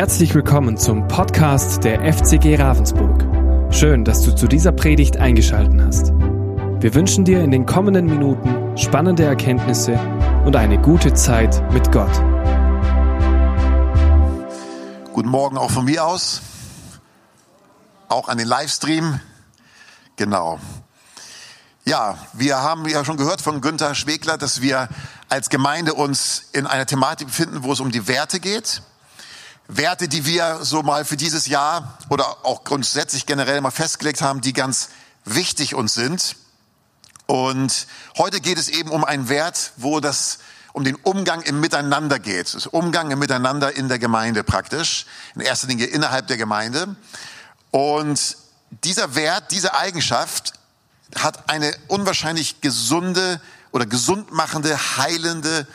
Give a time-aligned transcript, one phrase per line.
[0.00, 3.22] Herzlich willkommen zum Podcast der FCG Ravensburg.
[3.70, 6.06] Schön, dass du zu dieser Predigt eingeschaltet hast.
[6.80, 10.00] Wir wünschen dir in den kommenden Minuten spannende Erkenntnisse
[10.46, 12.14] und eine gute Zeit mit Gott.
[15.12, 16.40] Guten Morgen auch von mir aus.
[18.08, 19.20] Auch an den Livestream.
[20.16, 20.58] Genau.
[21.84, 24.88] Ja, wir haben ja schon gehört von Günther Schwegler, dass wir
[25.28, 28.80] als Gemeinde uns in einer Thematik befinden, wo es um die Werte geht.
[29.76, 34.40] Werte, die wir so mal für dieses Jahr oder auch grundsätzlich generell mal festgelegt haben,
[34.40, 34.88] die ganz
[35.24, 36.36] wichtig uns sind.
[37.26, 37.86] Und
[38.18, 40.38] heute geht es eben um einen Wert, wo das
[40.72, 42.52] um den Umgang im Miteinander geht.
[42.54, 45.06] Das Umgang im Miteinander in der Gemeinde praktisch.
[45.36, 46.96] In erster Linie innerhalb der Gemeinde.
[47.70, 48.36] Und
[48.84, 50.54] dieser Wert, diese Eigenschaft
[51.16, 53.40] hat eine unwahrscheinlich gesunde
[53.72, 55.66] oder gesundmachende, heilende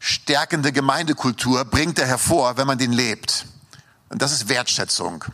[0.00, 3.46] stärkende Gemeindekultur bringt er hervor, wenn man den lebt.
[4.08, 5.24] Und das ist Wertschätzung.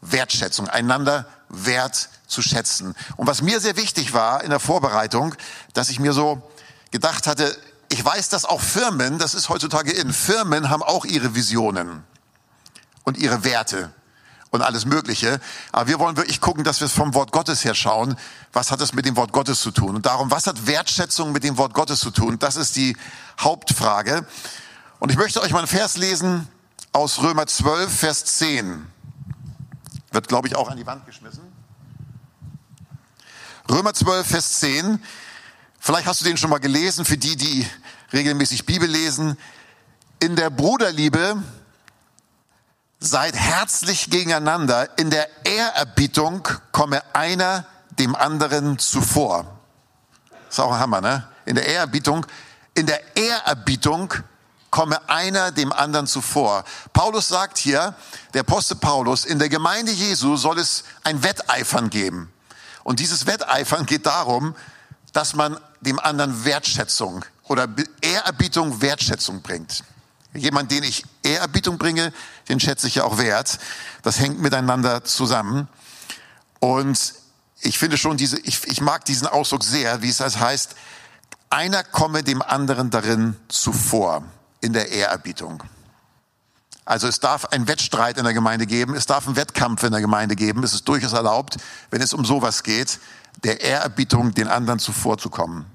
[0.00, 2.96] Wertschätzung, einander wert zu schätzen.
[3.16, 5.34] Und was mir sehr wichtig war in der Vorbereitung,
[5.74, 6.50] dass ich mir so
[6.90, 7.56] gedacht hatte,
[7.90, 12.02] ich weiß, dass auch Firmen, das ist heutzutage in, Firmen haben auch ihre Visionen
[13.04, 13.92] und ihre Werte
[14.50, 15.40] und alles Mögliche.
[15.72, 18.16] Aber wir wollen wirklich gucken, dass wir es vom Wort Gottes her schauen.
[18.52, 19.96] Was hat es mit dem Wort Gottes zu tun?
[19.96, 22.38] Und darum, was hat Wertschätzung mit dem Wort Gottes zu tun?
[22.38, 22.96] Das ist die
[23.38, 24.26] Hauptfrage.
[24.98, 26.48] Und ich möchte euch mal einen Vers lesen
[26.92, 28.86] aus Römer 12, Vers 10.
[30.12, 31.42] Wird, glaube ich, auch an die Wand geschmissen.
[33.70, 35.00] Römer 12, Vers 10.
[35.78, 37.66] Vielleicht hast du den schon mal gelesen, für die, die
[38.12, 39.38] regelmäßig Bibel lesen.
[40.18, 41.42] In der Bruderliebe
[43.02, 44.98] Seid herzlich gegeneinander.
[44.98, 47.64] In der Ehrerbietung komme einer
[47.98, 49.46] dem anderen zuvor.
[50.50, 51.26] Ist auch ein Hammer, ne?
[51.46, 52.26] In der Ehrerbietung,
[52.74, 54.12] in der Ehrerbietung
[54.70, 56.64] komme einer dem anderen zuvor.
[56.92, 57.94] Paulus sagt hier,
[58.34, 62.30] der Apostel Paulus, in der Gemeinde Jesu soll es ein Wetteifern geben.
[62.84, 64.54] Und dieses Wetteifern geht darum,
[65.14, 67.66] dass man dem anderen Wertschätzung oder
[68.02, 69.84] Ehrerbietung Wertschätzung bringt.
[70.34, 72.12] Jemand, den ich Ehrerbietung bringe,
[72.48, 73.58] den schätze ich ja auch wert.
[74.02, 75.68] Das hängt miteinander zusammen.
[76.60, 77.14] Und
[77.60, 80.76] ich finde schon diese, ich, ich mag diesen Ausdruck sehr, wie es heißt,
[81.50, 84.22] einer komme dem anderen darin zuvor,
[84.60, 85.62] in der Ehrerbietung.
[86.84, 90.00] Also es darf ein Wettstreit in der Gemeinde geben, es darf einen Wettkampf in der
[90.00, 91.56] Gemeinde geben, es ist durchaus erlaubt,
[91.90, 92.98] wenn es um sowas geht,
[93.44, 95.66] der Ehrerbietung den anderen zuvorzukommen.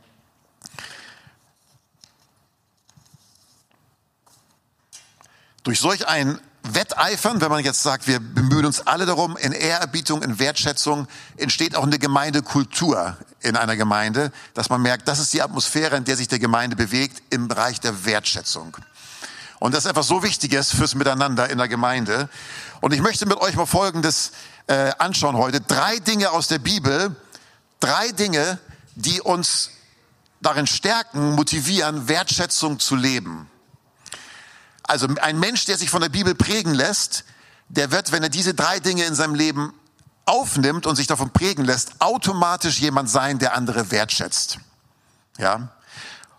[5.66, 10.22] Durch solch ein Wetteifern, wenn man jetzt sagt, wir bemühen uns alle darum, in Ehrerbietung,
[10.22, 15.42] in Wertschätzung, entsteht auch eine Gemeindekultur in einer Gemeinde, dass man merkt, das ist die
[15.42, 18.78] Atmosphäre, in der sich der Gemeinde bewegt, im Bereich der Wertschätzung.
[19.58, 22.30] Und das ist etwas so Wichtiges fürs Miteinander in der Gemeinde.
[22.80, 24.34] Und ich möchte mit euch mal Folgendes
[24.68, 25.62] äh, anschauen heute.
[25.62, 27.16] Drei Dinge aus der Bibel,
[27.80, 28.60] drei Dinge,
[28.94, 29.72] die uns
[30.42, 33.50] darin stärken, motivieren, Wertschätzung zu leben.
[34.88, 37.26] Also ein Mensch, der sich von der Bibel prägen lässt,
[37.70, 39.74] der wird, wenn er diese drei Dinge in seinem Leben
[40.26, 44.60] aufnimmt und sich davon prägen lässt, automatisch jemand sein, der andere wertschätzt.
[45.38, 45.70] Ja.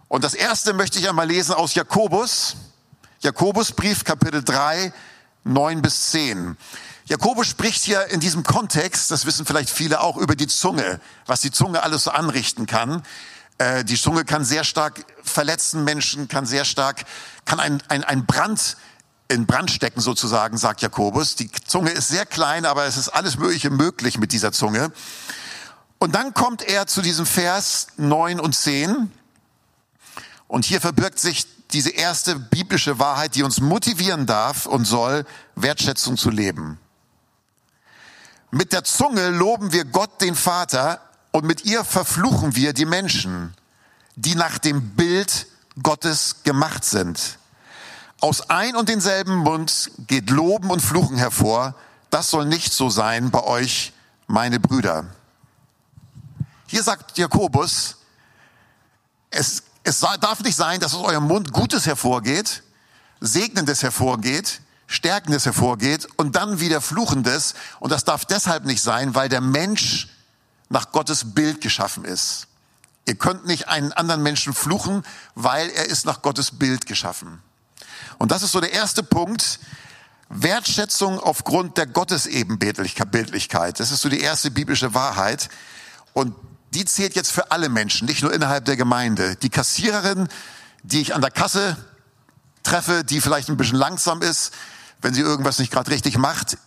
[0.09, 2.57] Und das erste möchte ich einmal lesen aus Jakobus.
[3.21, 4.93] Jakobusbrief, Kapitel 3,
[5.45, 6.57] 9 bis 10.
[7.07, 11.41] Jakobus spricht hier in diesem Kontext, das wissen vielleicht viele auch, über die Zunge, was
[11.41, 13.03] die Zunge alles so anrichten kann.
[13.59, 17.05] Äh, die Zunge kann sehr stark verletzen Menschen, kann sehr stark,
[17.45, 18.77] kann ein, ein, ein Brand
[19.29, 21.35] in Brand stecken sozusagen, sagt Jakobus.
[21.35, 24.93] Die Zunge ist sehr klein, aber es ist alles Mögliche möglich mit dieser Zunge.
[25.99, 29.11] Und dann kommt er zu diesem Vers 9 und 10.
[30.47, 36.17] Und hier verbirgt sich diese erste biblische Wahrheit, die uns motivieren darf und soll, Wertschätzung
[36.17, 36.79] zu leben.
[38.53, 41.01] Mit der Zunge loben wir Gott, den Vater,
[41.37, 43.53] und mit ihr verfluchen wir die Menschen,
[44.15, 45.47] die nach dem Bild
[45.83, 47.39] Gottes gemacht sind.
[48.23, 51.75] Aus ein und denselben Mund geht Loben und Fluchen hervor.
[52.09, 53.93] Das soll nicht so sein bei euch,
[54.27, 55.05] meine Brüder.
[56.69, 57.97] Hier sagt Jakobus,
[59.29, 62.63] es, es darf nicht sein, dass aus eurem Mund Gutes hervorgeht,
[63.21, 67.53] Segnendes hervorgeht, Stärkendes hervorgeht und dann wieder Fluchendes.
[67.79, 70.09] Und das darf deshalb nicht sein, weil der Mensch
[70.69, 72.49] nach Gottes Bild geschaffen ist.
[73.07, 75.05] Ihr könnt nicht einen anderen Menschen fluchen,
[75.35, 77.41] weil er ist nach Gottes Bild geschaffen.
[78.19, 79.61] Und das ist so der erste Punkt.
[80.29, 83.79] Wertschätzung aufgrund der Gottesebenbildlichkeit.
[83.79, 85.49] Das ist so die erste biblische Wahrheit.
[86.15, 86.35] Und
[86.75, 89.37] die zählt jetzt für alle Menschen, nicht nur innerhalb der Gemeinde.
[89.37, 90.29] Die Kassiererin,
[90.83, 91.77] die ich an der Kasse
[92.65, 94.53] treffe, die vielleicht ein bisschen langsam ist,
[95.01, 96.59] wenn sie irgendwas nicht gerade richtig macht,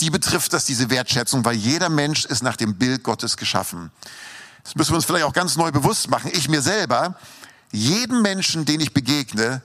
[0.00, 3.90] die betrifft das diese Wertschätzung, weil jeder Mensch ist nach dem Bild Gottes geschaffen.
[4.62, 6.30] Das müssen wir uns vielleicht auch ganz neu bewusst machen.
[6.34, 7.16] Ich mir selber,
[7.72, 9.62] jeden Menschen, den ich begegne,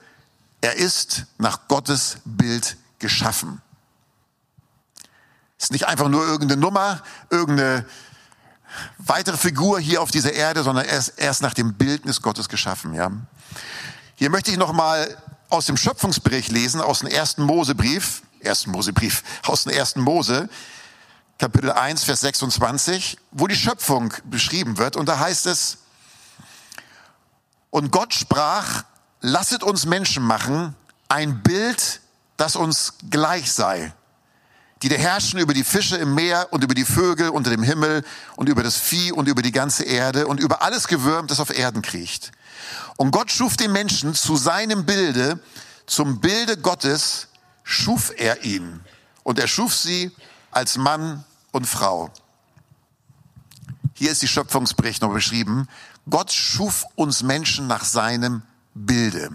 [0.62, 3.62] er ist nach Gottes Bild geschaffen.
[5.60, 7.86] Ist nicht einfach nur irgendeine Nummer, irgendeine
[8.98, 12.48] weitere Figur hier auf dieser Erde, sondern er ist, er ist nach dem Bildnis Gottes
[12.48, 12.94] geschaffen.
[12.94, 13.12] Ja.
[14.16, 15.18] Hier möchte ich noch mal
[15.52, 20.50] aus dem Schöpfungsbericht lesen, aus dem ersten Mosebrief, ersten Mosebrief, aus dem ersten Mose,
[21.38, 24.96] Kapitel 1, Vers 26, wo die Schöpfung beschrieben wird.
[24.96, 25.80] Und da heißt es,
[27.70, 28.84] und Gott sprach,
[29.22, 30.76] lasset uns Menschen machen,
[31.10, 32.02] ein Bild,
[32.38, 33.94] das uns gleich sei,
[34.84, 38.04] die da herrschen über die Fische im Meer und über die Vögel unter dem Himmel
[38.36, 41.56] und über das Vieh und über die ganze Erde und über alles Gewürm, das auf
[41.56, 42.32] Erden kriecht.
[42.98, 45.40] Und Gott schuf den Menschen zu seinem Bilde,
[45.86, 47.28] zum Bilde Gottes
[47.64, 48.82] schuf er ihn.
[49.24, 50.12] Und er schuf sie
[50.52, 52.12] als Mann und Frau.
[53.94, 55.68] Hier ist die Schöpfungsbericht noch beschrieben.
[56.10, 58.42] Gott schuf uns Menschen nach seinem
[58.74, 59.32] Bilde.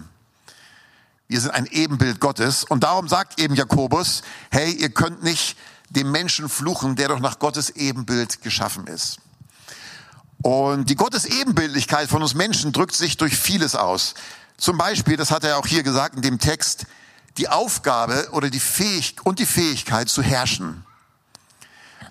[1.27, 2.63] Wir sind ein Ebenbild Gottes.
[2.63, 5.57] Und darum sagt eben Jakobus, hey, ihr könnt nicht
[5.89, 9.19] dem Menschen fluchen, der doch nach Gottes Ebenbild geschaffen ist.
[10.41, 14.13] Und die Gottes Ebenbildlichkeit von uns Menschen drückt sich durch vieles aus.
[14.57, 16.85] Zum Beispiel, das hat er auch hier gesagt in dem Text,
[17.37, 20.83] die Aufgabe oder die Fähigkeit und die Fähigkeit zu herrschen.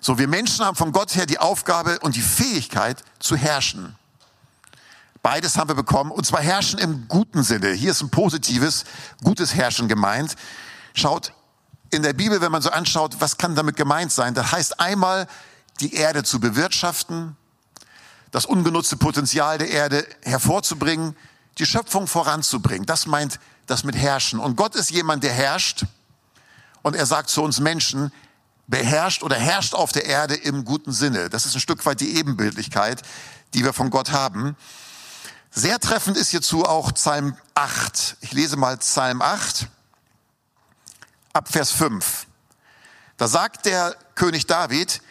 [0.01, 3.95] So, wir Menschen haben von Gott her die Aufgabe und die Fähigkeit zu herrschen.
[5.21, 7.71] Beides haben wir bekommen, und zwar herrschen im guten Sinne.
[7.71, 8.85] Hier ist ein positives,
[9.23, 10.35] gutes Herrschen gemeint.
[10.93, 11.33] Schaut,
[11.89, 14.33] in der Bibel, wenn man so anschaut, was kann damit gemeint sein?
[14.33, 15.27] Das heißt einmal,
[15.79, 17.35] die Erde zu bewirtschaften,
[18.31, 21.15] das ungenutzte Potenzial der Erde hervorzubringen,
[21.57, 22.85] die Schöpfung voranzubringen.
[22.85, 24.39] Das meint das mit Herrschen.
[24.39, 25.85] Und Gott ist jemand, der herrscht.
[26.81, 28.11] Und er sagt zu uns Menschen,
[28.67, 31.29] beherrscht oder herrscht auf der Erde im guten Sinne.
[31.29, 33.01] Das ist ein Stück weit die Ebenbildlichkeit,
[33.53, 34.55] die wir von Gott haben.
[35.51, 38.17] Sehr treffend ist hierzu auch Psalm 8.
[38.21, 39.67] Ich lese mal Psalm 8
[41.33, 42.27] ab Vers 5.
[43.15, 45.01] Da sagt der König David,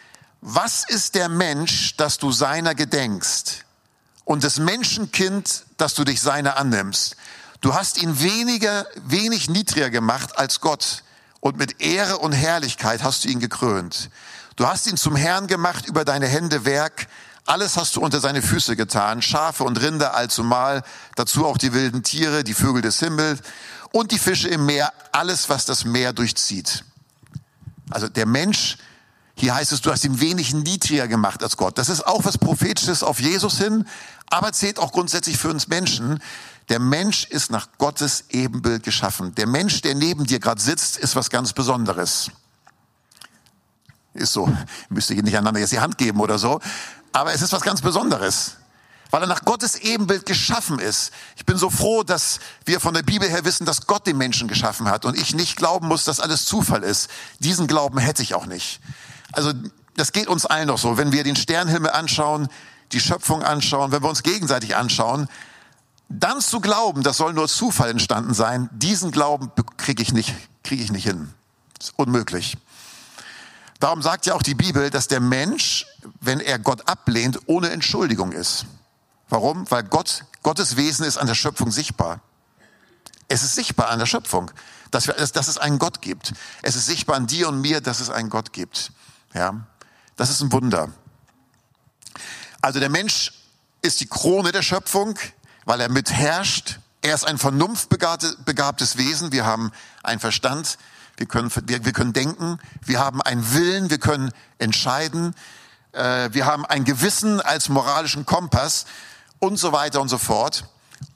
[0.48, 3.64] was ist der Mensch, dass du seiner gedenkst
[4.24, 7.16] und des Menschenkind, dass du dich seiner annimmst?
[7.60, 11.02] Du hast ihn weniger, wenig niedriger gemacht als Gott
[11.40, 14.08] und mit Ehre und Herrlichkeit hast du ihn gekrönt.
[14.54, 17.08] Du hast ihn zum Herrn gemacht über deine Hände Werk.
[17.44, 19.22] Alles hast du unter seine Füße getan.
[19.22, 20.84] Schafe und Rinder allzumal.
[21.16, 23.40] Dazu auch die wilden Tiere, die Vögel des Himmels
[23.90, 24.92] und die Fische im Meer.
[25.10, 26.84] Alles, was das Meer durchzieht.
[27.90, 28.78] Also der Mensch
[29.38, 31.76] hier heißt es, du hast ihn wenig niedriger gemacht als Gott.
[31.76, 33.86] Das ist auch was Prophetisches auf Jesus hin,
[34.30, 36.22] aber zählt auch grundsätzlich für uns Menschen.
[36.70, 39.34] Der Mensch ist nach Gottes Ebenbild geschaffen.
[39.34, 42.30] Der Mensch, der neben dir gerade sitzt, ist was ganz Besonderes.
[44.14, 44.50] Ist so.
[44.88, 46.60] Müsste ich nicht einander jetzt die Hand geben oder so.
[47.12, 48.56] Aber es ist was ganz Besonderes.
[49.10, 51.12] Weil er nach Gottes Ebenbild geschaffen ist.
[51.36, 54.48] Ich bin so froh, dass wir von der Bibel her wissen, dass Gott den Menschen
[54.48, 57.10] geschaffen hat und ich nicht glauben muss, dass alles Zufall ist.
[57.38, 58.80] Diesen Glauben hätte ich auch nicht.
[59.32, 59.52] Also
[59.96, 60.98] das geht uns allen noch so.
[60.98, 62.48] Wenn wir den Sternhimmel anschauen,
[62.92, 65.28] die Schöpfung anschauen, wenn wir uns gegenseitig anschauen,
[66.08, 70.82] dann zu glauben, das soll nur Zufall entstanden sein, diesen Glauben kriege ich nicht, kriege
[70.82, 71.32] ich nicht hin.
[71.78, 72.56] Das ist unmöglich.
[73.80, 75.86] Darum sagt ja auch die Bibel, dass der Mensch,
[76.20, 78.66] wenn er Gott ablehnt, ohne Entschuldigung ist.
[79.28, 79.70] Warum?
[79.70, 82.20] Weil Gott, Gottes Wesen ist an der Schöpfung sichtbar.
[83.28, 84.50] Es ist sichtbar an der Schöpfung,
[84.92, 86.32] dass, wir, dass es einen Gott gibt.
[86.62, 88.92] Es ist sichtbar an dir und mir, dass es einen Gott gibt.
[89.36, 89.66] Ja,
[90.16, 90.88] das ist ein Wunder.
[92.62, 93.32] Also der Mensch
[93.82, 95.18] ist die Krone der Schöpfung,
[95.66, 96.78] weil er mitherrscht.
[97.02, 99.32] Er ist ein vernunftbegabtes Wesen.
[99.32, 100.78] Wir haben einen Verstand.
[101.18, 102.58] Wir können, wir, wir können denken.
[102.80, 103.90] Wir haben einen Willen.
[103.90, 105.34] Wir können entscheiden.
[105.92, 108.86] Äh, wir haben ein Gewissen als moralischen Kompass
[109.38, 110.64] und so weiter und so fort.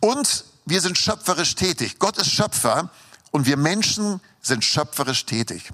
[0.01, 1.99] Und wir sind schöpferisch tätig.
[1.99, 2.91] Gott ist Schöpfer
[3.31, 5.73] und wir Menschen sind schöpferisch tätig.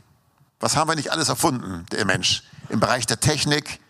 [0.61, 2.43] Was haben wir nicht alles erfunden, der Mensch?
[2.69, 3.81] Im Bereich der Technik,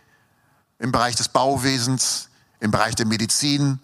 [0.78, 2.28] im Bereich des Bauwesens,
[2.60, 3.80] im Bereich der Medizin,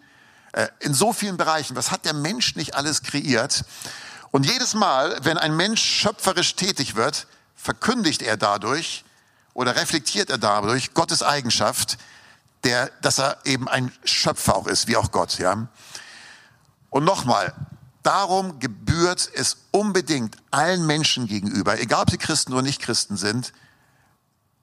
[0.52, 1.76] äh, in so vielen Bereichen.
[1.76, 3.64] Was hat der Mensch nicht alles kreiert?
[4.30, 9.04] Und jedes Mal, wenn ein Mensch schöpferisch tätig wird, verkündigt er dadurch
[9.54, 11.98] oder reflektiert er dadurch Gottes Eigenschaft,
[12.64, 15.68] der, dass er eben ein Schöpfer auch ist, wie auch Gott, ja.
[16.90, 17.54] Und nochmal,
[18.02, 23.52] Darum gebührt es unbedingt allen Menschen gegenüber, egal ob sie Christen oder nicht Christen sind,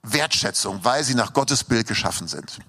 [0.03, 2.60] Wertschätzung, weil sie nach Gottes Bild geschaffen sind.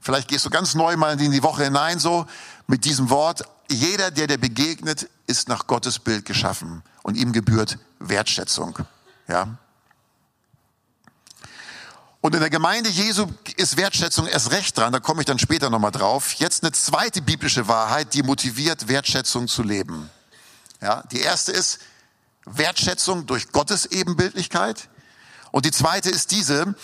[0.00, 2.26] Vielleicht gehst du ganz neu mal in die Woche hinein, so
[2.66, 7.78] mit diesem Wort, jeder, der dir begegnet, ist nach Gottes Bild geschaffen und ihm gebührt
[7.98, 8.78] Wertschätzung.
[9.28, 9.58] Ja.
[12.22, 13.26] Und in der Gemeinde Jesu
[13.56, 16.34] ist Wertschätzung erst recht dran, da komme ich dann später nochmal drauf.
[16.34, 20.08] Jetzt eine zweite biblische Wahrheit, die motiviert, Wertschätzung zu leben.
[20.80, 21.80] Ja, die erste ist
[22.44, 24.88] Wertschätzung durch Gottes Ebenbildlichkeit.
[25.50, 26.76] Und die zweite ist diese,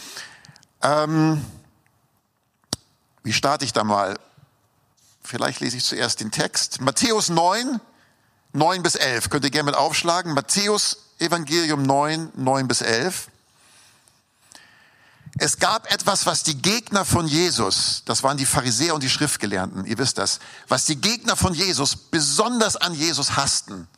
[0.82, 1.44] ähm,
[3.22, 4.18] wie starte ich da mal?
[5.22, 6.80] Vielleicht lese ich zuerst den Text.
[6.80, 7.80] Matthäus 9,
[8.54, 9.30] 9 bis 11.
[9.30, 10.34] Könnt ihr gerne mit aufschlagen.
[10.34, 13.28] Matthäus Evangelium 9, 9 bis 11.
[15.36, 19.84] Es gab etwas, was die Gegner von Jesus, das waren die Pharisäer und die Schriftgelehrten,
[19.84, 23.88] ihr wisst das, was die Gegner von Jesus besonders an Jesus hassten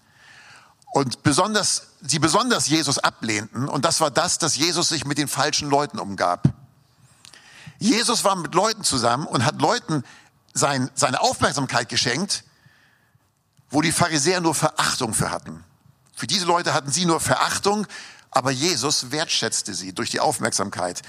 [0.92, 3.68] und besonders, sie besonders Jesus ablehnten.
[3.68, 6.49] Und das war das, dass Jesus sich mit den falschen Leuten umgab.
[7.78, 10.02] Jesus war mit Leuten zusammen und hat Leuten
[10.52, 12.44] sein, seine Aufmerksamkeit geschenkt,
[13.70, 15.64] wo die Pharisäer nur Verachtung für hatten.
[16.14, 17.87] Für diese Leute hatten sie nur Verachtung,
[18.30, 21.02] aber Jesus wertschätzte sie durch die Aufmerksamkeit.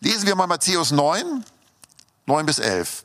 [0.00, 1.44] Lesen wir mal Matthäus 9,
[2.26, 3.04] 9 bis 11.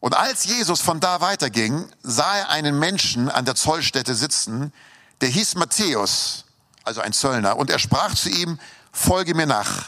[0.00, 4.72] Und als Jesus von da weiterging, sah er einen Menschen an der Zollstätte sitzen,
[5.20, 6.44] der hieß Matthäus,
[6.84, 8.60] also ein Zöllner, und er sprach zu ihm,
[8.92, 9.86] folge mir nach.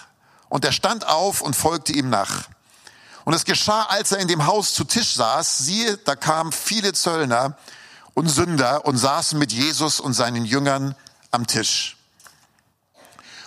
[0.49, 2.49] Und er stand auf und folgte ihm nach.
[3.25, 6.95] Und es geschah, als er in dem Haus zu Tisch saß, siehe, da kamen viele
[6.95, 7.59] Zöllner
[8.15, 10.95] und Sünder und saßen mit Jesus und seinen Jüngern
[11.31, 11.97] am Tisch.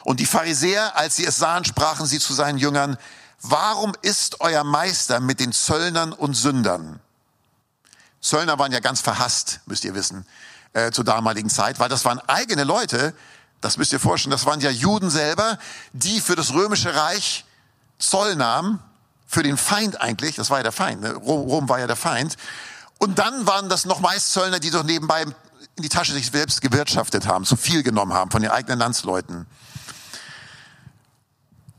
[0.04, 2.98] Und die Pharisäer, als sie es sahen, sprachen sie zu seinen Jüngern,
[3.42, 7.00] warum ist euer Meister mit den Zöllnern und Sündern?
[8.20, 10.26] Zöllner waren ja ganz verhasst, müsst ihr wissen,
[10.74, 13.14] äh, zur damaligen Zeit, weil das waren eigene Leute,
[13.62, 15.58] das müsst ihr vorstellen, das waren ja Juden selber,
[15.94, 17.46] die für das römische Reich
[18.00, 18.80] Zoll nahmen,
[19.28, 21.14] für den Feind eigentlich, das war ja der Feind, ne?
[21.14, 22.36] Rom, Rom war ja der Feind.
[22.98, 25.26] Und dann waren das noch meist Zöllner, die doch nebenbei
[25.82, 29.48] in die Tasche sich selbst gewirtschaftet haben, zu viel genommen haben von den eigenen Landsleuten.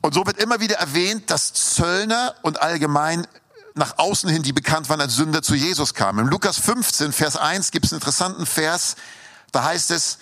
[0.00, 3.28] Und so wird immer wieder erwähnt, dass Zöllner und allgemein
[3.74, 6.18] nach außen hin, die bekannt waren als Sünder, zu Jesus kamen.
[6.18, 8.96] Im Lukas 15, Vers 1 gibt es einen interessanten Vers,
[9.52, 10.18] da heißt es,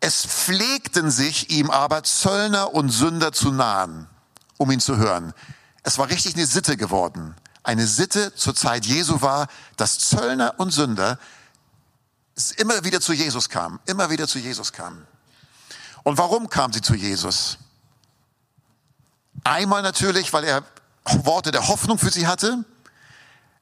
[0.00, 4.08] es pflegten sich ihm aber Zöllner und Sünder zu nahen,
[4.58, 5.34] um ihn zu hören.
[5.84, 7.36] Es war richtig eine Sitte geworden.
[7.62, 9.46] Eine Sitte zur Zeit Jesu war,
[9.76, 11.18] dass Zöllner und Sünder
[12.52, 15.06] immer wieder zu Jesus kamen, immer wieder zu Jesus kamen.
[16.02, 17.58] Und warum kamen sie zu Jesus?
[19.44, 20.64] Einmal natürlich, weil er
[21.04, 22.64] Worte der Hoffnung für sie hatte,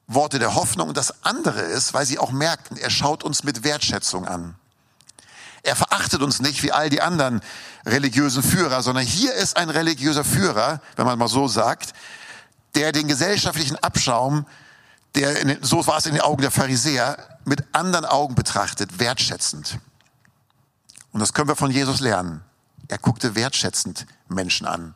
[0.07, 0.89] Worte der Hoffnung.
[0.89, 4.55] Und das andere ist, weil sie auch merkten, er schaut uns mit Wertschätzung an.
[5.63, 7.41] Er verachtet uns nicht wie all die anderen
[7.85, 11.93] religiösen Führer, sondern hier ist ein religiöser Führer, wenn man mal so sagt,
[12.75, 14.45] der den gesellschaftlichen Abschaum,
[15.15, 19.79] der in, so war es in den Augen der Pharisäer, mit anderen Augen betrachtet, wertschätzend.
[21.11, 22.43] Und das können wir von Jesus lernen.
[22.87, 24.95] Er guckte wertschätzend Menschen an.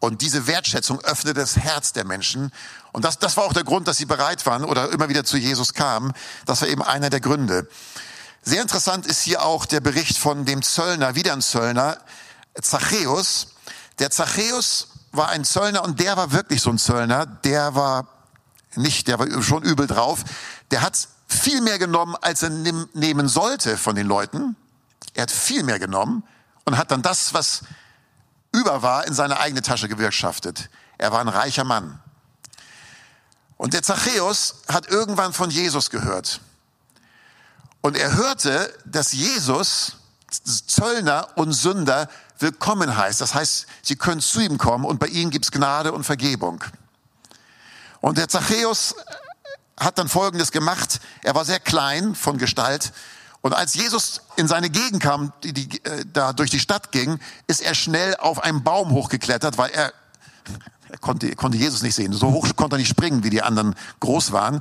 [0.00, 2.50] Und diese Wertschätzung öffnete das Herz der Menschen.
[2.90, 5.36] Und das, das war auch der Grund, dass sie bereit waren oder immer wieder zu
[5.36, 6.12] Jesus kamen.
[6.44, 7.68] Das war eben einer der Gründe.
[8.42, 11.98] Sehr interessant ist hier auch der Bericht von dem Zöllner, wieder ein Zöllner,
[12.60, 13.54] Zachäus.
[14.00, 17.26] Der Zachäus war ein Zöllner und der war wirklich so ein Zöllner.
[17.26, 18.08] Der war
[18.76, 20.24] nicht, der war schon übel drauf.
[20.70, 24.56] Der hat viel mehr genommen, als er nehmen sollte von den Leuten.
[25.14, 26.22] Er hat viel mehr genommen
[26.64, 27.62] und hat dann das, was
[28.52, 30.68] über war, in seine eigene Tasche gewirtschaftet.
[30.98, 32.00] Er war ein reicher Mann.
[33.56, 36.40] Und der Zachäus hat irgendwann von Jesus gehört.
[37.80, 39.96] Und er hörte, dass Jesus
[40.66, 43.20] Zöllner und Sünder willkommen heißt.
[43.20, 46.64] Das heißt, sie können zu ihm kommen und bei ihnen gibt's Gnade und Vergebung.
[48.02, 48.94] Und der Zachäus
[49.80, 51.00] hat dann Folgendes gemacht.
[51.22, 52.92] Er war sehr klein von Gestalt
[53.42, 57.18] und als Jesus in seine Gegend kam, die, die äh, da durch die Stadt ging,
[57.48, 59.92] ist er schnell auf einen Baum hochgeklettert, weil er,
[60.88, 62.12] er konnte, konnte Jesus nicht sehen.
[62.12, 64.60] So hoch konnte er nicht springen, wie die anderen groß waren.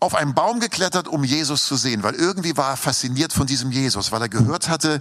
[0.00, 3.70] Auf einen Baum geklettert, um Jesus zu sehen, weil irgendwie war er fasziniert von diesem
[3.70, 5.00] Jesus, weil er gehört hatte,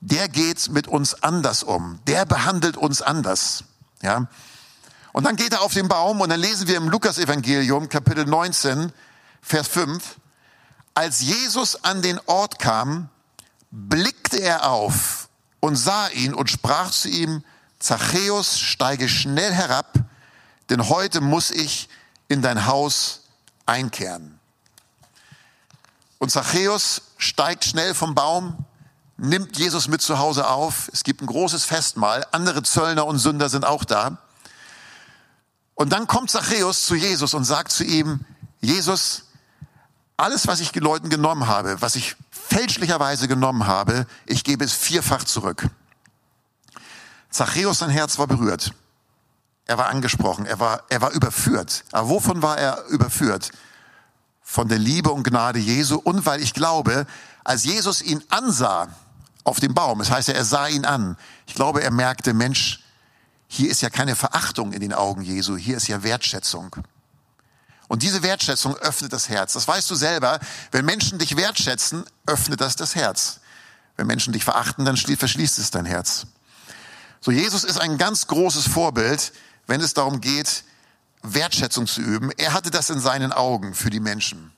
[0.00, 1.98] der geht mit uns anders um.
[2.06, 3.64] Der behandelt uns anders.
[4.02, 4.28] Ja.
[5.12, 8.92] Und dann geht er auf den Baum und dann lesen wir im Lukas-Evangelium, Kapitel 19,
[9.42, 10.16] Vers 5.
[10.94, 13.08] Als Jesus an den Ort kam,
[13.70, 15.28] blickte er auf
[15.60, 17.44] und sah ihn und sprach zu ihm,
[17.78, 19.94] Zachäus, steige schnell herab,
[20.68, 21.88] denn heute muss ich
[22.26, 23.22] in dein Haus
[23.66, 24.38] einkehren.
[26.18, 28.64] Und Zachäus steigt schnell vom Baum,
[29.16, 30.90] nimmt Jesus mit zu Hause auf.
[30.92, 32.26] Es gibt ein großes Festmahl.
[32.32, 34.18] Andere Zöllner und Sünder sind auch da.
[35.78, 38.24] Und dann kommt Zachäus zu Jesus und sagt zu ihm,
[38.60, 39.26] Jesus,
[40.16, 45.22] alles, was ich Leuten genommen habe, was ich fälschlicherweise genommen habe, ich gebe es vierfach
[45.22, 45.68] zurück.
[47.30, 48.72] Zachäus, sein Herz war berührt.
[49.66, 51.84] Er war angesprochen, er war, er war überführt.
[51.92, 53.52] Aber wovon war er überführt?
[54.42, 57.06] Von der Liebe und Gnade Jesu und weil ich glaube,
[57.44, 58.88] als Jesus ihn ansah
[59.44, 61.16] auf dem Baum, das heißt, er sah ihn an,
[61.46, 62.80] ich glaube, er merkte, Mensch,
[63.48, 66.76] hier ist ja keine Verachtung in den Augen Jesu, hier ist ja Wertschätzung.
[67.88, 69.54] Und diese Wertschätzung öffnet das Herz.
[69.54, 70.38] Das weißt du selber.
[70.70, 73.40] Wenn Menschen dich wertschätzen, öffnet das das Herz.
[73.96, 76.26] Wenn Menschen dich verachten, dann verschließt es dein Herz.
[77.20, 79.32] So, Jesus ist ein ganz großes Vorbild,
[79.66, 80.64] wenn es darum geht,
[81.22, 82.30] Wertschätzung zu üben.
[82.36, 84.52] Er hatte das in seinen Augen für die Menschen.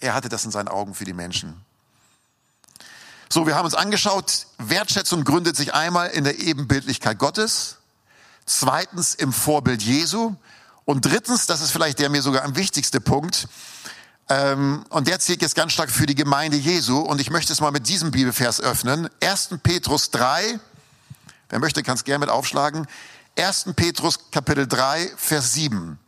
[0.00, 1.64] Er hatte das in seinen Augen für die Menschen.
[3.34, 7.78] So, wir haben uns angeschaut, Wertschätzung gründet sich einmal in der Ebenbildlichkeit Gottes,
[8.46, 10.36] zweitens im Vorbild Jesu
[10.84, 13.48] und drittens, das ist vielleicht der mir sogar am wichtigste Punkt,
[14.28, 17.60] ähm, und der zählt jetzt ganz stark für die Gemeinde Jesu und ich möchte es
[17.60, 19.10] mal mit diesem Bibelvers öffnen.
[19.20, 19.58] 1.
[19.64, 20.60] Petrus 3,
[21.48, 22.86] wer möchte, kann es gerne mit aufschlagen.
[23.36, 23.70] 1.
[23.74, 25.98] Petrus Kapitel 3, Vers 7.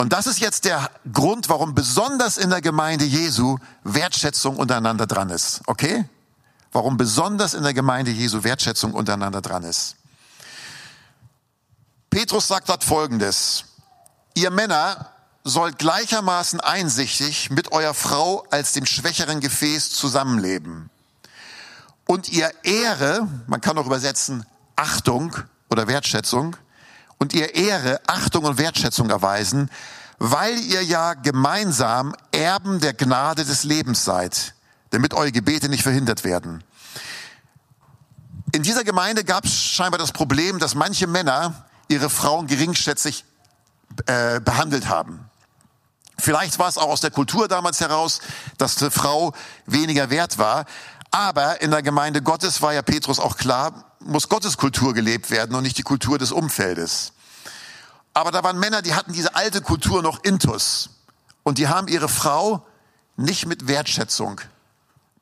[0.00, 5.28] Und das ist jetzt der Grund, warum besonders in der Gemeinde Jesu Wertschätzung untereinander dran
[5.28, 5.60] ist.
[5.66, 6.06] Okay?
[6.72, 9.96] Warum besonders in der Gemeinde Jesu Wertschätzung untereinander dran ist.
[12.08, 13.66] Petrus sagt dort Folgendes.
[14.32, 15.10] Ihr Männer
[15.44, 20.88] sollt gleichermaßen einsichtig mit eurer Frau als dem schwächeren Gefäß zusammenleben.
[22.06, 25.36] Und ihr Ehre, man kann auch übersetzen, Achtung
[25.68, 26.56] oder Wertschätzung
[27.20, 29.70] und ihr Ehre, Achtung und Wertschätzung erweisen,
[30.18, 34.54] weil ihr ja gemeinsam Erben der Gnade des Lebens seid,
[34.90, 36.64] damit eure Gebete nicht verhindert werden.
[38.52, 43.24] In dieser Gemeinde gab es scheinbar das Problem, dass manche Männer ihre Frauen geringschätzig
[44.06, 45.30] äh, behandelt haben.
[46.18, 48.20] Vielleicht war es auch aus der Kultur damals heraus,
[48.58, 49.32] dass die Frau
[49.66, 50.64] weniger wert war.
[51.10, 55.54] Aber in der Gemeinde Gottes war ja Petrus auch klar, muss Gottes Kultur gelebt werden
[55.54, 57.12] und nicht die Kultur des Umfeldes.
[58.12, 60.90] Aber da waren Männer, die hatten diese alte Kultur noch intus.
[61.42, 62.66] Und die haben ihre Frau
[63.16, 64.40] nicht mit Wertschätzung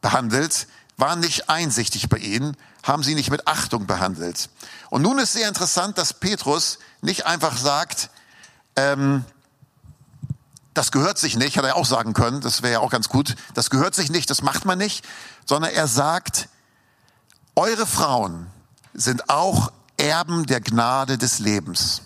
[0.00, 4.48] behandelt, waren nicht einsichtig bei ihnen, haben sie nicht mit Achtung behandelt.
[4.90, 8.10] Und nun ist sehr interessant, dass Petrus nicht einfach sagt,
[8.76, 9.24] ähm,
[10.74, 13.34] das gehört sich nicht, hat er auch sagen können, das wäre ja auch ganz gut,
[13.54, 15.04] das gehört sich nicht, das macht man nicht,
[15.44, 16.48] sondern er sagt,
[17.56, 18.46] eure Frauen
[18.98, 22.02] sind auch Erben der Gnade des Lebens.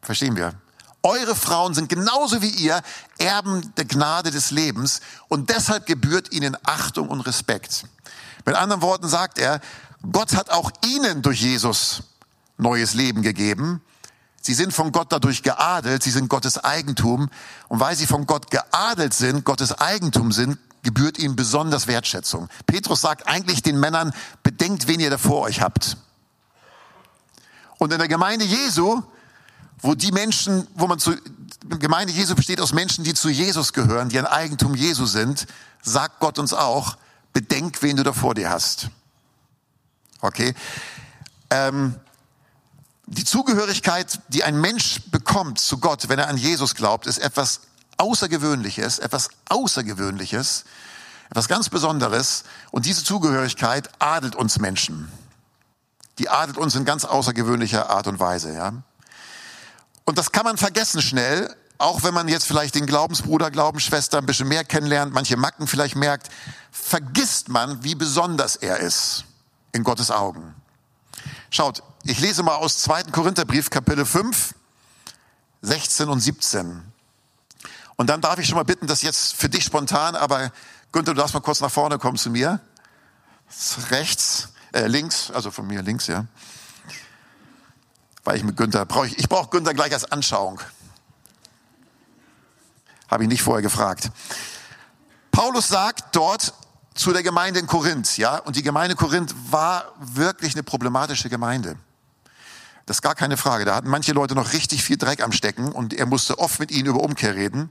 [0.00, 0.54] Verstehen wir?
[1.02, 2.80] Eure Frauen sind genauso wie ihr
[3.18, 7.84] Erben der Gnade des Lebens und deshalb gebührt ihnen Achtung und Respekt.
[8.44, 9.60] Mit anderen Worten sagt er,
[10.10, 12.02] Gott hat auch ihnen durch Jesus
[12.56, 13.82] neues Leben gegeben.
[14.40, 17.30] Sie sind von Gott dadurch geadelt, sie sind Gottes Eigentum.
[17.68, 22.48] Und weil sie von Gott geadelt sind, Gottes Eigentum sind, gebührt ihnen besonders Wertschätzung.
[22.66, 25.96] Petrus sagt eigentlich den Männern, bedenkt, wen ihr da vor euch habt.
[27.78, 29.02] Und in der Gemeinde Jesu,
[29.78, 31.16] wo die Menschen, wo man zu,
[31.68, 35.46] Gemeinde Jesu besteht aus Menschen, die zu Jesus gehören, die ein Eigentum Jesu sind,
[35.82, 36.96] sagt Gott uns auch,
[37.32, 38.88] bedenk, wen du da vor dir hast.
[40.20, 40.54] Okay?
[41.50, 41.96] Ähm,
[43.06, 47.60] die Zugehörigkeit, die ein Mensch bekommt zu Gott, wenn er an Jesus glaubt, ist etwas
[48.02, 50.64] Außergewöhnliches, etwas Außergewöhnliches,
[51.30, 52.42] etwas ganz Besonderes.
[52.72, 55.08] Und diese Zugehörigkeit adelt uns Menschen.
[56.18, 58.72] Die adelt uns in ganz außergewöhnlicher Art und Weise, ja.
[60.04, 64.26] Und das kann man vergessen schnell, auch wenn man jetzt vielleicht den Glaubensbruder, Glaubensschwester ein
[64.26, 66.28] bisschen mehr kennenlernt, manche Macken vielleicht merkt,
[66.72, 69.24] vergisst man, wie besonders er ist
[69.70, 70.56] in Gottes Augen.
[71.50, 73.04] Schaut, ich lese mal aus 2.
[73.04, 74.54] Korintherbrief, Kapitel 5,
[75.62, 76.91] 16 und 17.
[77.96, 80.50] Und dann darf ich schon mal bitten, dass jetzt für dich spontan, aber
[80.92, 82.60] Günther, du darfst mal kurz nach vorne kommen zu mir.
[83.90, 86.26] Rechts, äh, links, also von mir links, ja.
[88.24, 90.60] Weil ich mit Günther brauche ich, ich brauche Günther gleich als Anschauung.
[93.10, 94.10] Habe ich nicht vorher gefragt.
[95.30, 96.54] Paulus sagt dort
[96.94, 101.76] zu der Gemeinde in Korinth, ja, und die Gemeinde Korinth war wirklich eine problematische Gemeinde.
[102.86, 103.64] Das ist gar keine Frage.
[103.64, 106.70] Da hatten manche Leute noch richtig viel Dreck am Stecken und er musste oft mit
[106.70, 107.70] ihnen über Umkehr reden.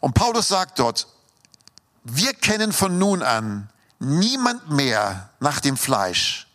[0.00, 1.06] Und Paulus sagt dort,
[2.04, 6.48] wir kennen von nun an niemand mehr nach dem Fleisch.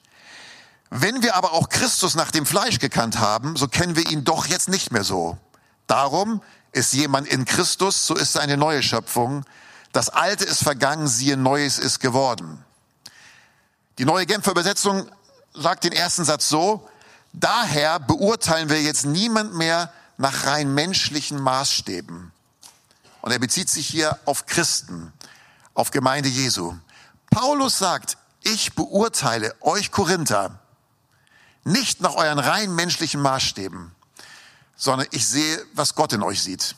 [0.89, 4.47] Wenn wir aber auch Christus nach dem Fleisch gekannt haben, so kennen wir ihn doch
[4.47, 5.37] jetzt nicht mehr so.
[5.87, 9.45] Darum ist jemand in Christus, so ist er eine neue Schöpfung.
[9.91, 12.63] Das Alte ist vergangen, siehe, Neues ist geworden.
[13.97, 15.09] Die neue Genfer Übersetzung
[15.53, 16.87] sagt den ersten Satz so,
[17.39, 22.31] daher beurteilen wir jetzt niemand mehr nach rein menschlichen Maßstäben.
[23.21, 25.11] Und er bezieht sich hier auf Christen,
[25.73, 26.75] auf Gemeinde Jesu.
[27.31, 30.59] Paulus sagt, ich beurteile euch Korinther
[31.63, 33.91] nicht nach euren rein menschlichen Maßstäben,
[34.75, 36.75] sondern ich sehe, was Gott in euch sieht.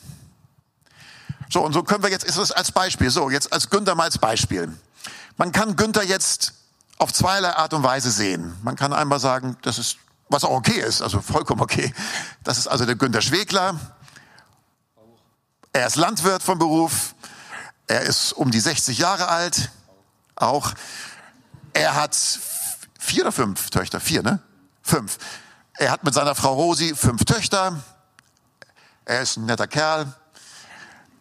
[1.50, 4.04] So, und so können wir jetzt, ist es als Beispiel, so, jetzt als Günther mal
[4.04, 4.76] als Beispiel.
[5.36, 6.54] Man kann Günther jetzt
[6.98, 8.56] auf zweierlei Art und Weise sehen.
[8.62, 11.92] Man kann einmal sagen, das ist, was auch okay ist, also vollkommen okay.
[12.44, 13.78] Das ist also der Günther Schwegler.
[15.72, 17.14] Er ist Landwirt von Beruf.
[17.86, 19.70] Er ist um die 60 Jahre alt.
[20.36, 20.72] Auch.
[21.72, 22.16] Er hat
[22.98, 24.00] vier oder fünf Töchter?
[24.00, 24.40] Vier, ne?
[24.82, 25.18] Fünf.
[25.74, 27.82] Er hat mit seiner Frau Rosi fünf Töchter.
[29.04, 30.12] Er ist ein netter Kerl.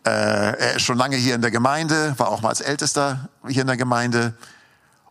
[0.06, 3.62] Äh, er ist schon lange hier in der Gemeinde, war auch mal als Ältester hier
[3.62, 4.38] in der Gemeinde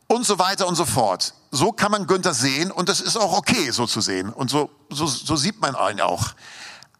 [0.08, 1.34] und so weiter und so fort.
[1.50, 4.30] So kann man Günther sehen und das ist auch okay, so zu sehen.
[4.30, 6.34] Und so, so, so sieht man ihn auch.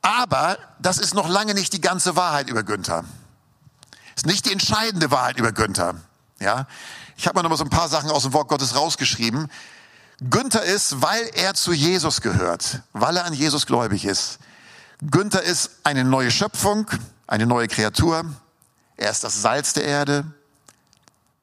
[0.02, 3.04] Aber das ist noch lange nicht die ganze Wahrheit über Günther.
[4.14, 5.96] Ist nicht die entscheidende Wahrheit über Günther.
[6.38, 6.66] Ja,
[7.16, 9.50] ich habe mir noch mal so ein paar Sachen aus dem Wort Gottes rausgeschrieben.
[10.20, 14.38] Günther ist, weil er zu Jesus gehört, weil er an Jesus gläubig ist.
[15.02, 16.86] Günther ist eine neue Schöpfung,
[17.26, 18.24] eine neue Kreatur.
[18.96, 20.24] Er ist das Salz der Erde,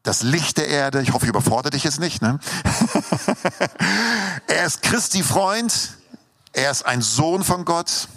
[0.03, 1.01] das Licht der Erde.
[1.01, 2.21] Ich hoffe, ich überfordere dich jetzt nicht.
[2.21, 2.39] Ne?
[4.47, 5.97] er ist Christi Freund.
[6.51, 8.07] Er ist ein Sohn von Gott.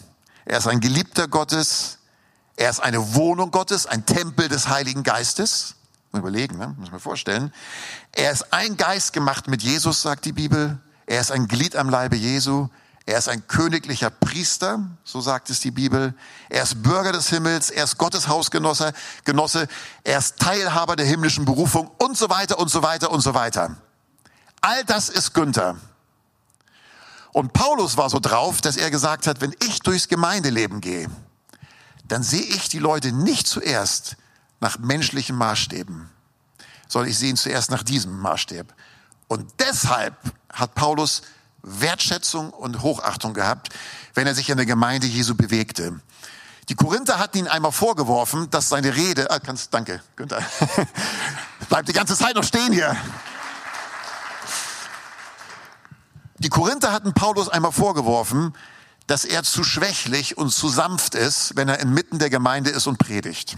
[0.44, 1.98] Er ist ein Geliebter Gottes.
[2.56, 5.76] Er ist eine Wohnung Gottes, ein Tempel des Heiligen Geistes
[6.12, 6.74] überlegen, ne?
[6.78, 7.52] muss man vorstellen.
[8.12, 10.78] Er ist ein Geist gemacht mit Jesus, sagt die Bibel.
[11.06, 12.68] Er ist ein Glied am Leibe Jesu.
[13.08, 16.12] Er ist ein königlicher Priester, so sagt es die Bibel.
[16.48, 17.70] Er ist Bürger des Himmels.
[17.70, 18.92] Er ist Gottes Hausgenosse.
[19.24, 19.68] Genosse.
[20.02, 23.76] Er ist Teilhaber der himmlischen Berufung und so weiter und so weiter und so weiter.
[24.60, 25.76] All das ist Günther.
[27.32, 31.08] Und Paulus war so drauf, dass er gesagt hat, wenn ich durchs Gemeindeleben gehe,
[32.08, 34.16] dann sehe ich die Leute nicht zuerst
[34.58, 36.08] nach menschlichen Maßstäben,
[36.88, 38.74] sondern ich sehe ihn zuerst nach diesem Maßstab.
[39.28, 40.16] Und deshalb
[40.52, 41.22] hat Paulus
[41.66, 43.68] Wertschätzung und Hochachtung gehabt,
[44.14, 46.00] wenn er sich in der Gemeinde Jesu bewegte.
[46.68, 50.42] Die Korinther hatten ihn einmal vorgeworfen, dass seine Rede, ah, kannst, danke, Günther,
[51.68, 52.96] bleibt die ganze Zeit noch stehen hier.
[56.38, 58.54] Die Korinther hatten Paulus einmal vorgeworfen,
[59.06, 62.98] dass er zu schwächlich und zu sanft ist, wenn er inmitten der Gemeinde ist und
[62.98, 63.56] predigt.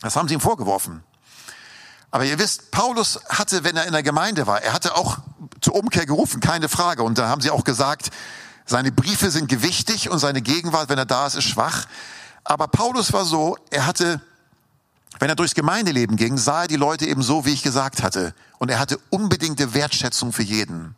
[0.00, 1.02] Das haben sie ihm vorgeworfen.
[2.16, 5.18] Aber ihr wisst, Paulus hatte, wenn er in der Gemeinde war, er hatte auch
[5.60, 7.02] zur Umkehr gerufen, keine Frage.
[7.02, 8.08] Und da haben sie auch gesagt,
[8.64, 11.84] seine Briefe sind gewichtig und seine Gegenwart, wenn er da ist, ist schwach.
[12.42, 14.22] Aber Paulus war so, er hatte,
[15.18, 18.32] wenn er durchs Gemeindeleben ging, sah er die Leute eben so, wie ich gesagt hatte.
[18.56, 20.96] Und er hatte unbedingte Wertschätzung für jeden.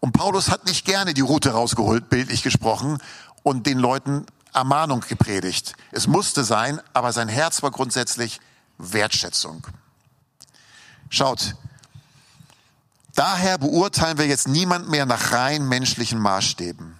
[0.00, 2.98] Und Paulus hat nicht gerne die Route rausgeholt, bildlich gesprochen,
[3.42, 5.72] und den Leuten Ermahnung gepredigt.
[5.90, 8.42] Es musste sein, aber sein Herz war grundsätzlich
[8.76, 9.66] Wertschätzung.
[11.10, 11.54] Schaut,
[13.14, 16.98] daher beurteilen wir jetzt niemand mehr nach rein menschlichen Maßstäben.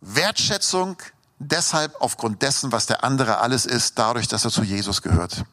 [0.00, 0.96] Wertschätzung
[1.38, 5.44] deshalb aufgrund dessen, was der andere alles ist, dadurch, dass er zu Jesus gehört.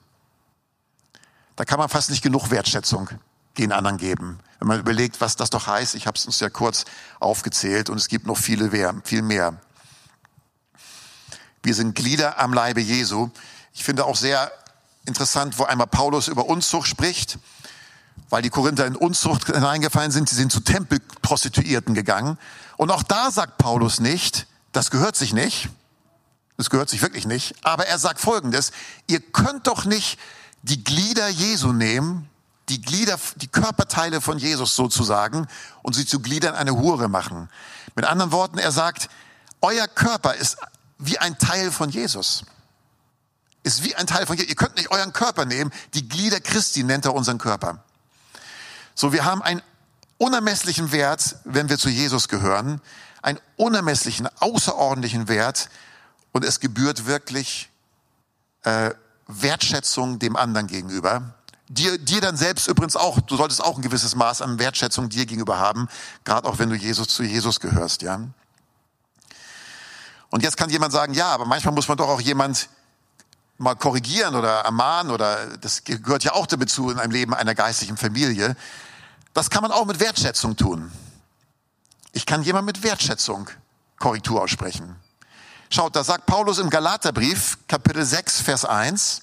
[1.55, 3.10] Da kann man fast nicht genug Wertschätzung
[3.58, 4.39] den anderen geben.
[4.60, 6.86] Wenn man überlegt, was das doch heißt, ich habe es uns ja kurz
[7.19, 9.60] aufgezählt und es gibt noch viele mehr, viel mehr.
[11.62, 13.29] Wir sind Glieder am Leibe Jesu.
[13.73, 14.51] Ich finde auch sehr
[15.10, 17.38] interessant, wo einmal Paulus über Unzucht spricht,
[18.30, 20.30] weil die Korinther in Unzucht hineingefallen sind.
[20.30, 22.38] Sie sind zu Tempelprostituierten gegangen.
[22.78, 25.69] Und auch da sagt Paulus nicht, das gehört sich nicht.
[26.56, 27.56] Das gehört sich wirklich nicht.
[27.63, 28.72] Aber er sagt Folgendes.
[29.08, 30.19] Ihr könnt doch nicht
[30.62, 32.30] die Glieder Jesu nehmen,
[32.69, 35.48] die Glieder, die Körperteile von Jesus sozusagen,
[35.82, 37.50] und sie zu Gliedern eine Hure machen.
[37.95, 39.10] Mit anderen Worten, er sagt,
[39.62, 40.58] euer Körper ist
[41.00, 42.43] wie ein Teil von Jesus.
[43.63, 44.50] Ist wie ein Teil von Jesus.
[44.50, 45.72] Ihr könnt nicht euren Körper nehmen.
[45.93, 47.84] Die Glieder Christi nennt er unseren Körper.
[48.95, 49.62] So, wir haben einen
[50.17, 52.82] unermesslichen Wert, wenn wir zu Jesus gehören.
[53.22, 55.69] Einen unermesslichen, außerordentlichen Wert.
[56.32, 57.69] Und es gebührt wirklich
[58.63, 58.91] äh,
[59.28, 61.36] Wertschätzung dem anderen gegenüber.
[61.67, 65.28] Dir, dir dann selbst übrigens auch, du solltest auch ein gewisses Maß an Wertschätzung dir
[65.28, 65.88] gegenüber haben,
[66.24, 68.19] gerade auch wenn du Jesus zu Jesus gehörst, ja.
[70.32, 72.69] Und jetzt kann jemand sagen, ja, aber manchmal muss man doch auch jemand
[73.60, 77.54] mal korrigieren oder ermahnen oder das gehört ja auch damit zu in einem Leben einer
[77.54, 78.56] geistlichen Familie.
[79.34, 80.91] Das kann man auch mit Wertschätzung tun.
[82.13, 83.50] Ich kann jemand mit Wertschätzung
[84.00, 84.95] Korrektur aussprechen.
[85.69, 89.22] Schaut, da sagt Paulus im Galaterbrief, Kapitel 6, Vers 1,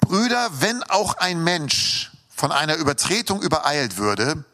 [0.00, 4.44] Brüder, wenn auch ein Mensch von einer Übertretung übereilt würde,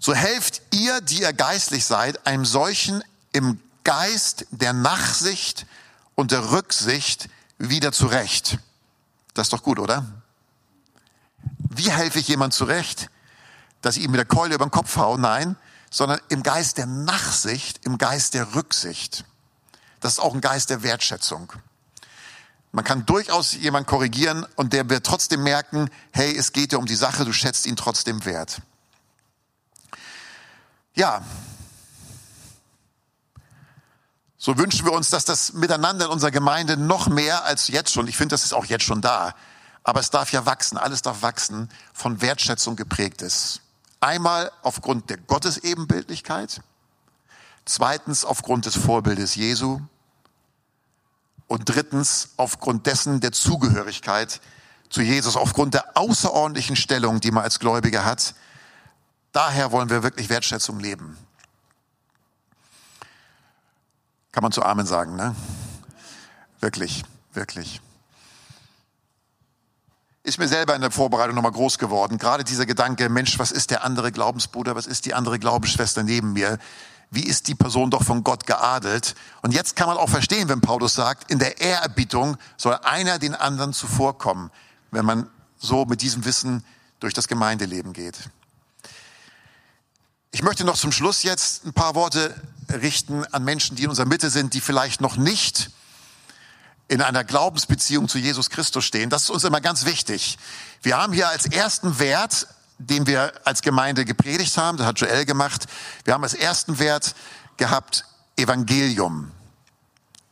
[0.00, 3.02] so helft ihr, die ihr geistlich seid, einem solchen
[3.32, 5.66] im Geist der Nachsicht
[6.14, 8.58] und der Rücksicht wieder zurecht.
[9.34, 10.04] Das ist doch gut, oder?
[11.70, 13.10] Wie helfe ich jemand zurecht?
[13.82, 15.20] Dass ich ihm mit der Keule über den Kopf haue?
[15.20, 15.56] Nein,
[15.90, 19.24] sondern im Geist der Nachsicht, im Geist der Rücksicht.
[20.00, 21.52] Das ist auch ein Geist der Wertschätzung.
[22.72, 26.86] Man kann durchaus jemand korrigieren und der wird trotzdem merken, hey, es geht dir um
[26.86, 28.60] die Sache, du schätzt ihn trotzdem wert.
[30.94, 31.24] Ja.
[34.46, 38.06] So wünschen wir uns, dass das Miteinander in unserer Gemeinde noch mehr als jetzt schon,
[38.06, 39.34] ich finde, das ist auch jetzt schon da,
[39.82, 43.60] aber es darf ja wachsen, alles darf wachsen, von Wertschätzung geprägt ist.
[43.98, 46.60] Einmal aufgrund der Gottesebenbildlichkeit,
[47.64, 49.80] zweitens aufgrund des Vorbildes Jesu
[51.48, 54.40] und drittens aufgrund dessen der Zugehörigkeit
[54.90, 58.36] zu Jesus, aufgrund der außerordentlichen Stellung, die man als Gläubiger hat.
[59.32, 61.18] Daher wollen wir wirklich Wertschätzung leben.
[64.36, 65.34] Kann man zu Amen sagen, ne?
[66.60, 67.80] Wirklich, wirklich.
[70.24, 72.18] Ist mir selber in der Vorbereitung nochmal groß geworden.
[72.18, 76.34] Gerade dieser Gedanke, Mensch, was ist der andere Glaubensbruder, was ist die andere Glaubensschwester neben
[76.34, 76.58] mir?
[77.10, 79.14] wie ist die Person doch von Gott geadelt?
[79.40, 83.34] Und jetzt kann man auch verstehen, wenn Paulus sagt, in der Ehrerbietung soll einer den
[83.34, 84.50] anderen zuvorkommen,
[84.90, 86.62] wenn man so mit diesem Wissen
[87.00, 88.18] durch das Gemeindeleben geht.
[90.30, 92.34] Ich möchte noch zum Schluss jetzt ein paar Worte
[92.70, 95.70] richten an Menschen, die in unserer Mitte sind, die vielleicht noch nicht
[96.88, 99.10] in einer Glaubensbeziehung zu Jesus Christus stehen.
[99.10, 100.38] Das ist uns immer ganz wichtig.
[100.82, 102.46] Wir haben hier als ersten Wert
[102.78, 105.66] den wir als Gemeinde gepredigt haben, das hat Joel gemacht.
[106.04, 107.14] Wir haben als ersten Wert
[107.56, 108.04] gehabt
[108.36, 109.30] Evangelium,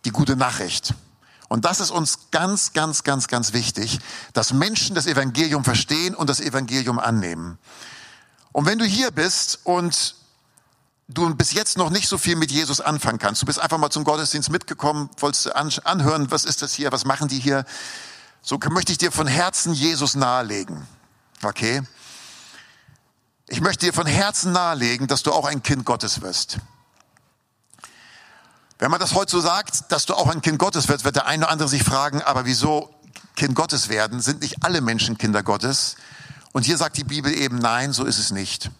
[0.04, 0.94] die gute Nachricht.
[1.48, 3.98] Und das ist uns ganz, ganz, ganz, ganz wichtig,
[4.32, 7.58] dass Menschen das Evangelium verstehen und das Evangelium annehmen.
[8.52, 10.16] Und wenn du hier bist und
[11.08, 13.90] du bis jetzt noch nicht so viel mit Jesus anfangen kannst, du bist einfach mal
[13.90, 17.64] zum Gottesdienst mitgekommen, wolltest anhören, was ist das hier, was machen die hier,
[18.42, 20.86] so möchte ich dir von Herzen Jesus nahelegen.
[21.42, 21.82] Okay?
[23.48, 26.58] Ich möchte dir von Herzen nahelegen, dass du auch ein Kind Gottes wirst.
[28.78, 31.26] Wenn man das heute so sagt, dass du auch ein Kind Gottes wirst, wird der
[31.26, 32.94] eine oder andere sich fragen, aber wieso
[33.36, 34.20] Kind Gottes werden?
[34.20, 35.96] Sind nicht alle Menschen Kinder Gottes?
[36.52, 38.70] Und hier sagt die Bibel eben, nein, so ist es nicht.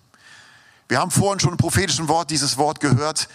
[0.88, 3.29] Wir haben vorhin schon im prophetischen Wort dieses Wort gehört.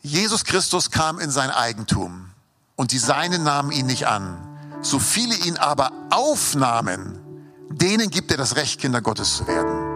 [0.00, 2.30] Jesus Christus kam in sein Eigentum
[2.76, 4.38] und die Seinen nahmen ihn nicht an.
[4.80, 7.18] So viele ihn aber aufnahmen,
[7.70, 9.88] denen gibt er das Recht, Kinder Gottes zu werden.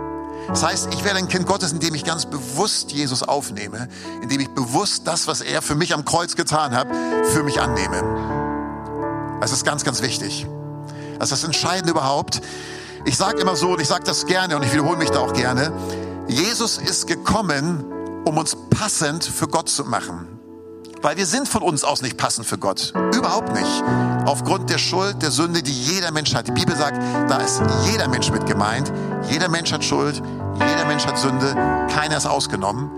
[0.49, 3.89] Das heißt, ich werde ein Kind Gottes, indem ich ganz bewusst Jesus aufnehme,
[4.23, 6.89] indem ich bewusst das, was er für mich am Kreuz getan hat,
[7.33, 9.39] für mich annehme.
[9.41, 10.47] Das ist ganz, ganz wichtig.
[11.19, 12.41] Das ist das Entscheidende überhaupt.
[13.05, 15.33] Ich sage immer so, und ich sage das gerne und ich wiederhole mich da auch
[15.33, 15.73] gerne,
[16.33, 17.85] Jesus ist gekommen,
[18.25, 20.27] um uns passend für Gott zu machen.
[21.03, 22.95] Weil wir sind von uns aus nicht passend für Gott.
[23.15, 23.85] Überhaupt nicht.
[24.25, 26.47] Aufgrund der Schuld, der Sünde, die jeder Mensch hat.
[26.47, 26.97] Die Bibel sagt,
[27.29, 28.91] da ist jeder Mensch mit gemeint.
[29.29, 30.23] Jeder Mensch hat Schuld,
[30.55, 31.55] jeder Mensch hat Sünde,
[31.93, 32.91] keiner ist ausgenommen.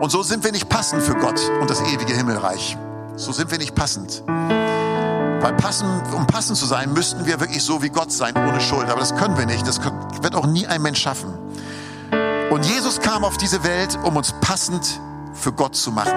[0.00, 2.76] Und so sind wir nicht passend für Gott und das ewige Himmelreich.
[3.16, 4.24] So sind wir nicht passend.
[4.26, 8.90] Weil passend, um passend zu sein, müssten wir wirklich so wie Gott sein, ohne Schuld.
[8.90, 9.66] Aber das können wir nicht.
[9.66, 9.80] Das
[10.20, 11.33] wird auch nie ein Mensch schaffen.
[12.54, 15.00] Und Jesus kam auf diese Welt, um uns passend
[15.32, 16.14] für Gott zu machen.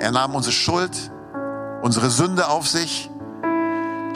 [0.00, 1.12] Er nahm unsere Schuld,
[1.80, 3.08] unsere Sünde auf sich,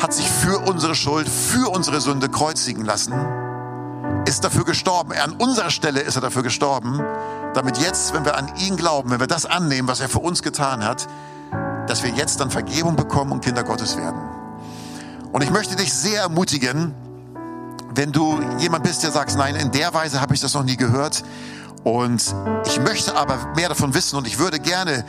[0.03, 3.15] hat sich für unsere Schuld, für unsere Sünde kreuzigen lassen,
[4.27, 5.13] ist dafür gestorben.
[5.13, 7.01] An unserer Stelle ist er dafür gestorben,
[7.55, 10.43] damit jetzt, wenn wir an ihn glauben, wenn wir das annehmen, was er für uns
[10.43, 11.07] getan hat,
[11.87, 14.21] dass wir jetzt dann Vergebung bekommen und Kinder Gottes werden.
[15.31, 16.97] Und ich möchte dich sehr ermutigen,
[17.97, 20.77] wenn du jemand bist, der sagst, nein, in der Weise habe ich das noch nie
[20.77, 21.25] gehört.
[21.83, 22.35] Und
[22.67, 25.05] ich möchte aber mehr davon wissen und ich würde gerne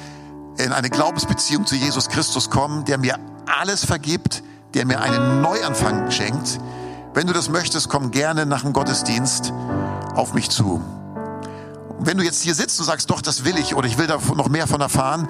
[0.57, 3.19] in eine Glaubensbeziehung zu Jesus Christus kommen, der mir
[3.59, 6.59] alles vergibt, der mir einen Neuanfang schenkt.
[7.13, 9.51] Wenn du das möchtest, komm gerne nach dem Gottesdienst
[10.15, 10.81] auf mich zu.
[11.97, 14.07] Und wenn du jetzt hier sitzt und sagst, doch, das will ich oder ich will
[14.07, 15.27] da noch mehr von erfahren,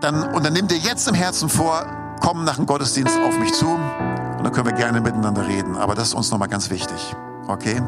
[0.00, 1.86] dann, und dann nimm dir jetzt im Herzen vor,
[2.20, 3.78] komm nach dem Gottesdienst auf mich zu
[4.50, 5.76] dann können wir gerne miteinander reden.
[5.76, 7.14] Aber das ist uns nochmal ganz wichtig.
[7.46, 7.80] Okay?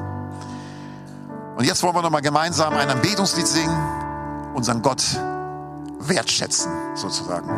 [1.57, 3.77] Und jetzt wollen wir nochmal gemeinsam ein Anbetungslied singen,
[4.55, 5.03] unseren Gott
[6.01, 7.51] wertschätzen, sozusagen.